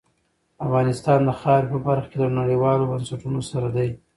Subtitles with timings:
[0.65, 3.89] افغانستان د خاورې په برخه کې له نړیوالو بنسټونو سره دی.